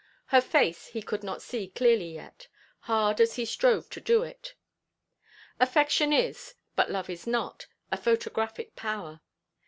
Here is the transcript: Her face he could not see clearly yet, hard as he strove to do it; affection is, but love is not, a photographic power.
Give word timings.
Her 0.29 0.41
face 0.41 0.87
he 0.87 1.03
could 1.03 1.21
not 1.21 1.43
see 1.43 1.67
clearly 1.67 2.15
yet, 2.15 2.47
hard 2.89 3.21
as 3.21 3.35
he 3.35 3.45
strove 3.45 3.87
to 3.91 4.01
do 4.01 4.23
it; 4.23 4.55
affection 5.59 6.11
is, 6.11 6.55
but 6.75 6.89
love 6.89 7.07
is 7.07 7.27
not, 7.27 7.67
a 7.91 7.97
photographic 7.97 8.75
power. 8.75 9.21